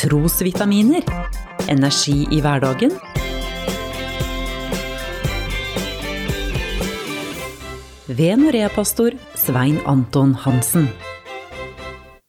Trosvitaminer. 0.00 1.04
Energi 1.68 2.22
i 2.32 2.38
hverdagen. 2.40 2.94
Ved 8.08 8.38
Norea-pastor 8.40 9.18
Svein 9.36 9.76
Anton 9.84 10.32
Hansen. 10.40 10.86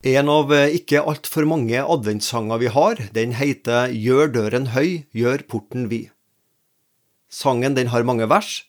En 0.04 0.28
av 0.34 0.52
eh, 0.52 0.76
ikke 0.82 1.00
altfor 1.00 1.48
mange 1.48 1.80
adventssanger 1.80 2.60
vi 2.60 2.72
har, 2.76 3.00
den 3.16 3.38
heter 3.40 3.94
Gjør 3.96 4.34
døren 4.34 4.68
høy, 4.76 5.06
gjør 5.16 5.46
porten 5.48 5.86
vid. 5.94 6.10
Sangen 7.32 7.78
den 7.78 7.94
har 7.94 8.04
mange 8.04 8.28
vers, 8.28 8.66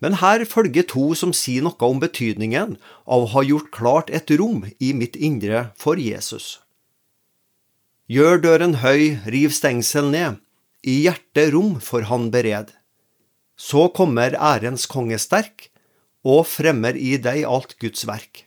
men 0.00 0.22
her 0.22 0.46
følger 0.48 0.88
to 0.88 1.10
som 1.12 1.36
sier 1.36 1.68
noe 1.68 1.76
om 1.84 2.00
betydningen 2.00 2.78
av 3.04 3.26
å 3.26 3.30
ha 3.34 3.44
gjort 3.44 3.68
klart 3.76 4.08
et 4.08 4.32
rom 4.40 4.64
i 4.80 4.94
mitt 4.96 5.20
indre 5.20 5.66
for 5.76 6.00
Jesus. 6.00 6.62
Gjør 8.08 8.38
døren 8.40 8.78
høy, 8.80 9.18
riv 9.28 9.52
stengsel 9.52 10.06
ned, 10.08 10.38
i 10.80 11.02
hjertet 11.04 11.50
rom 11.52 11.74
for 11.84 12.06
han 12.08 12.30
bered. 12.32 12.70
Så 13.60 13.90
kommer 13.92 14.32
ærens 14.32 14.86
konge 14.88 15.18
sterk, 15.20 15.66
og 16.24 16.46
fremmer 16.48 16.96
i 16.96 17.18
deg 17.20 17.44
alt 17.44 17.74
Guds 17.82 18.06
verk. 18.08 18.46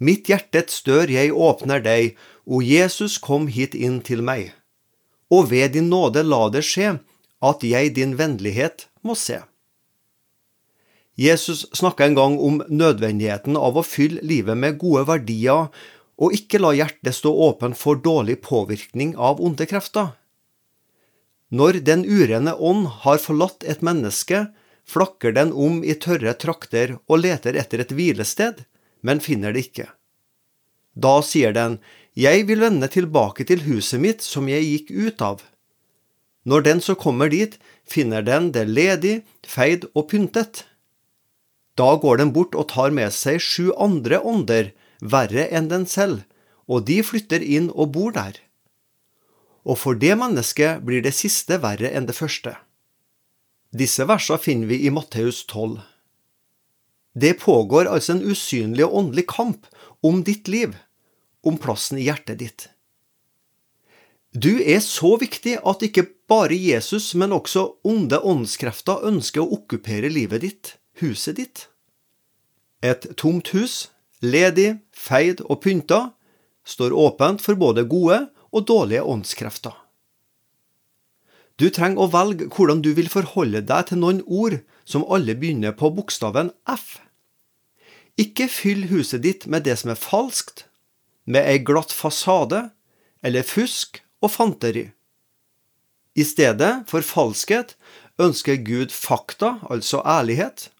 Mitt 0.00 0.30
hjertets 0.32 0.80
dør 0.88 1.12
jeg 1.12 1.34
åpner 1.36 1.84
deg, 1.84 2.16
o 2.48 2.62
Jesus 2.64 3.18
kom 3.20 3.50
hit 3.52 3.76
inn 3.76 4.00
til 4.00 4.24
meg. 4.24 4.54
Og 5.28 5.50
ved 5.52 5.74
din 5.76 5.90
nåde 5.92 6.24
la 6.24 6.46
det 6.48 6.64
skje, 6.64 6.94
at 7.44 7.60
jeg 7.60 7.92
din 7.98 8.16
vennlighet 8.16 8.86
må 9.04 9.18
se. 9.20 9.42
Jesus 11.16 11.66
snakka 11.76 12.08
en 12.08 12.16
gang 12.16 12.40
om 12.40 12.62
nødvendigheten 12.68 13.56
av 13.56 13.76
å 13.76 13.84
fylle 13.84 14.24
livet 14.24 14.56
med 14.56 14.76
gode 14.80 15.04
verdier, 15.08 15.68
og 16.16 16.32
ikke 16.36 16.60
la 16.62 16.72
hjertet 16.76 17.16
stå 17.16 17.32
åpent 17.48 17.76
for 17.76 18.00
dårlig 18.00 18.38
påvirkning 18.44 19.14
av 19.16 19.40
onde 19.42 19.66
krefter. 19.68 20.14
Når 21.52 21.82
den 21.86 22.04
urene 22.04 22.56
ånd 22.56 22.88
har 23.04 23.20
forlatt 23.22 23.64
et 23.64 23.84
menneske, 23.84 24.46
flakker 24.86 25.34
den 25.36 25.52
om 25.52 25.82
i 25.84 25.94
tørre 25.94 26.34
trakter 26.34 26.96
og 27.06 27.22
leter 27.22 27.58
etter 27.58 27.82
et 27.84 27.92
hvilested, 27.94 28.64
men 29.02 29.22
finner 29.22 29.54
det 29.54 29.68
ikke. 29.68 29.90
Da 30.94 31.20
sier 31.22 31.52
den, 31.52 31.78
Jeg 32.16 32.46
vil 32.48 32.62
vende 32.64 32.88
tilbake 32.88 33.44
til 33.44 33.60
huset 33.68 34.00
mitt 34.00 34.22
som 34.24 34.48
jeg 34.48 34.64
gikk 34.64 34.90
ut 34.90 35.20
av. 35.20 35.42
Når 36.48 36.62
den 36.64 36.80
så 36.80 36.94
kommer 36.96 37.28
dit, 37.28 37.58
finner 37.84 38.22
den 38.24 38.52
det 38.54 38.64
ledig, 38.70 39.20
feid 39.44 39.84
og 39.92 40.08
pyntet. 40.08 40.64
Da 41.76 41.92
går 42.00 42.22
den 42.22 42.32
bort 42.32 42.56
og 42.56 42.70
tar 42.72 42.88
med 42.88 43.12
seg 43.12 43.36
sju 43.36 43.68
andre 43.76 44.22
ånder, 44.24 44.72
verre 45.00 45.48
enn 45.54 45.70
den 45.72 45.86
selv, 45.86 46.24
og 46.66 46.86
de 46.88 47.00
flytter 47.06 47.42
inn 47.42 47.70
og 47.74 47.92
bor 47.96 48.14
der. 48.16 48.38
Og 49.66 49.78
for 49.80 49.98
det 49.98 50.14
mennesket 50.18 50.84
blir 50.86 51.02
det 51.02 51.14
siste 51.14 51.58
verre 51.62 51.90
enn 51.90 52.06
det 52.06 52.16
første. 52.18 52.54
Disse 53.76 54.06
versene 54.06 54.40
finner 54.40 54.70
vi 54.70 54.84
i 54.86 54.92
Matteus 54.94 55.42
12. 55.46 55.80
Det 57.16 57.34
pågår 57.40 57.88
altså 57.90 58.14
en 58.14 58.24
usynlig 58.30 58.84
og 58.86 58.94
åndelig 59.00 59.26
kamp 59.32 59.66
om 60.04 60.22
ditt 60.24 60.48
liv, 60.48 60.76
om 61.42 61.58
plassen 61.58 61.98
i 61.98 62.06
hjertet 62.06 62.40
ditt. 62.42 62.68
Du 64.36 64.58
er 64.60 64.82
så 64.84 65.14
viktig 65.16 65.56
at 65.64 65.82
ikke 65.86 66.04
bare 66.28 66.56
Jesus, 66.58 67.14
men 67.14 67.32
også 67.32 67.78
onde 67.88 68.20
åndskrefter 68.20 69.06
ønsker 69.08 69.40
å 69.42 69.54
okkupere 69.56 70.10
livet 70.12 70.44
ditt 70.44 70.74
huset 71.00 71.38
ditt. 71.40 71.68
Et 72.84 73.06
tomt 73.16 73.48
hus, 73.56 73.88
ledig, 74.26 74.76
feid 74.92 75.42
og 75.46 75.62
pynta, 75.64 76.10
står 76.66 76.94
åpent 76.96 77.42
for 77.42 77.58
både 77.58 77.86
gode 77.88 78.26
og 78.52 78.66
dårlige 78.68 79.04
åndskrefter. 79.06 79.74
Du 81.56 81.68
trenger 81.72 82.04
å 82.04 82.12
velge 82.12 82.50
hvordan 82.52 82.82
du 82.84 82.90
vil 82.96 83.08
forholde 83.08 83.62
deg 83.64 83.88
til 83.88 84.02
noen 84.02 84.20
ord 84.26 84.58
som 84.84 85.06
alle 85.08 85.36
begynner 85.38 85.72
på 85.76 85.88
bokstaven 85.96 86.50
F. 86.68 86.98
Ikke 88.20 88.48
fyll 88.48 88.86
huset 88.90 89.24
ditt 89.24 89.46
med 89.48 89.64
det 89.64 89.78
som 89.80 89.92
er 89.92 90.00
falskt, 90.00 90.66
med 91.24 91.48
ei 91.48 91.58
glatt 91.58 91.92
fasade 91.92 92.68
eller 93.24 93.46
fusk 93.46 94.02
og 94.22 94.32
fanteri. 94.32 94.90
I 96.16 96.24
stedet 96.24 96.86
for 96.88 97.04
falskhet 97.04 97.74
ønsker 98.20 98.60
Gud 98.64 98.92
fakta, 98.94 99.58
altså 99.68 100.00
ærlighet, 100.04 100.70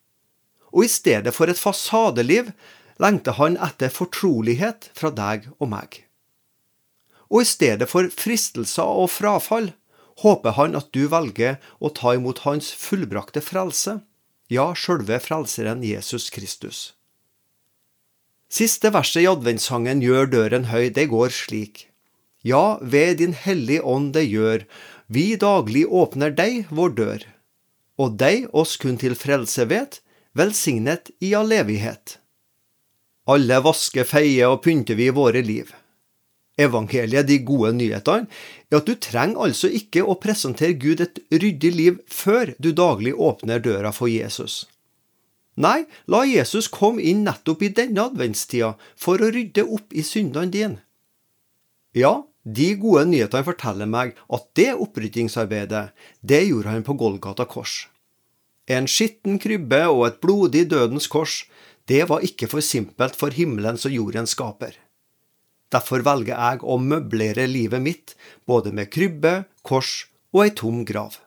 og 0.72 0.86
i 0.86 0.92
stedet 0.92 1.32
for 1.36 1.48
et 1.48 1.60
fasadeliv 1.60 2.52
lengter 3.02 3.36
han 3.38 3.58
etter 3.60 3.92
fortrolighet 3.92 4.90
fra 4.96 5.12
deg 5.14 5.48
og 5.58 5.70
meg. 5.72 6.02
Og 7.30 7.42
i 7.42 7.48
stedet 7.48 7.88
for 7.90 8.08
fristelser 8.12 8.86
og 8.86 9.10
frafall 9.12 9.72
håper 10.22 10.56
han 10.56 10.76
at 10.78 10.92
du 10.96 11.06
velger 11.12 11.58
å 11.78 11.90
ta 11.92 12.14
imot 12.16 12.44
hans 12.46 12.70
fullbrakte 12.72 13.42
frelse, 13.44 14.00
ja, 14.48 14.70
sjølve 14.78 15.18
frelseren 15.20 15.82
Jesus 15.84 16.30
Kristus. 16.30 16.92
Siste 18.46 18.92
verset 18.94 19.24
i 19.24 19.28
adventssangen 19.28 20.00
Gjør 20.04 20.30
døren 20.30 20.68
høy, 20.70 20.88
det 20.94 21.08
går 21.10 21.34
slik. 21.34 21.88
Ja, 22.46 22.78
ved 22.80 23.18
Din 23.18 23.34
Hellige 23.34 23.82
Ånd 23.82 24.12
det 24.14 24.28
gjør, 24.30 24.62
vi 25.10 25.34
daglig 25.34 25.82
åpner 25.86 26.30
deg 26.30 26.70
vår 26.70 26.94
dør, 26.94 27.24
og 27.98 28.14
deg 28.22 28.46
oss 28.54 28.76
kun 28.78 28.98
til 29.02 29.18
frelse 29.18 29.66
vet, 29.66 29.98
velsignet 30.38 31.10
i 31.18 31.32
all 31.34 31.50
evighet. 31.50 32.20
Alle 33.26 33.58
vasker, 33.58 34.06
feier 34.06 34.52
og 34.52 34.62
pynter 34.62 34.98
vi 34.98 35.08
i 35.10 35.14
våre 35.14 35.42
liv. 35.42 35.72
Evangeliet, 36.56 37.26
de 37.28 37.40
gode 37.44 37.72
nyhetene, 37.76 38.30
er 38.70 38.78
at 38.78 38.86
du 38.86 38.94
trenger 39.02 39.48
altså 39.48 39.68
ikke 39.68 40.04
å 40.06 40.16
presentere 40.22 40.78
Gud 40.80 41.02
et 41.04 41.18
ryddig 41.34 41.72
liv 41.74 41.98
før 42.08 42.54
du 42.62 42.70
daglig 42.72 43.12
åpner 43.12 43.60
døra 43.64 43.92
for 43.92 44.08
Jesus. 44.08 44.64
Nei, 45.56 45.84
la 46.06 46.22
Jesus 46.28 46.68
komme 46.68 47.02
inn 47.02 47.24
nettopp 47.26 47.64
i 47.64 47.72
denne 47.76 48.06
adventstida 48.10 48.74
for 49.00 49.20
å 49.20 49.32
rydde 49.32 49.64
opp 49.64 49.92
i 49.96 50.04
syndene 50.04 50.52
dine. 50.52 50.80
Ja, 51.96 52.22
de 52.44 52.68
gode 52.78 53.06
nyhetene 53.10 53.44
forteller 53.44 53.88
meg 53.90 54.14
at 54.30 54.48
det 54.54 54.70
oppryddingsarbeidet, 54.76 55.88
det 56.20 56.42
gjorde 56.46 56.72
han 56.76 56.84
på 56.86 56.94
Golgata 57.00 57.48
kors. 57.48 57.86
En 58.68 58.86
skitten 58.90 59.40
krybbe 59.42 59.82
og 59.88 60.04
et 60.06 60.20
blodig 60.22 60.66
dødens 60.70 61.08
kors, 61.10 61.44
det 61.86 62.02
var 62.10 62.24
ikke 62.26 62.48
for 62.50 62.64
simpelt 62.64 63.16
for 63.18 63.34
himmelens 63.34 63.86
og 63.86 63.94
jordens 63.94 64.34
skaper. 64.34 64.74
Derfor 65.72 66.02
velger 66.06 66.34
jeg 66.34 66.62
å 66.62 66.78
møblere 66.78 67.46
livet 67.50 67.82
mitt 67.82 68.14
både 68.46 68.72
med 68.74 68.90
krybbe, 68.94 69.44
kors 69.66 70.06
og 70.34 70.46
ei 70.46 70.52
tom 70.54 70.84
grav. 70.86 71.18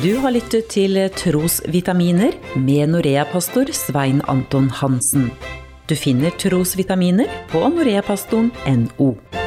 Du 0.00 0.14
har 0.22 0.32
lyttet 0.32 0.70
til 0.72 0.96
Trosvitaminer 1.12 2.38
med 2.56 2.94
Norea-pastor 2.94 3.74
Svein 3.76 4.22
Anton 4.32 4.70
Hansen. 4.80 5.28
Du 5.90 5.96
finner 5.98 6.32
trosvitaminer 6.38 7.28
på 7.50 7.66
noreapastoren.no. 7.74 9.39